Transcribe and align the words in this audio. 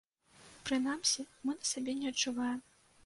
Прынамсі, 0.69 1.25
мы 1.49 1.55
на 1.59 1.69
сабе 1.73 1.95
не 2.01 2.07
адчуваем. 2.15 2.59